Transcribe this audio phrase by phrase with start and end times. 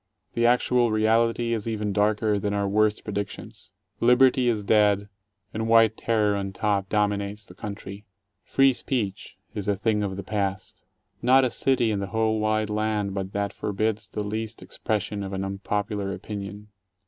[0.33, 3.71] The actual reality is even darker than our worst predictions.
[3.99, 5.09] Liberty is dead,
[5.53, 8.07] and white terror on top dominates the country.
[8.43, 10.83] Free speech is a thing of the past.
[11.21, 15.21] Not a city in the whole wide land but that forbids the least expres sion
[15.21, 16.69] of an unpopular opinion.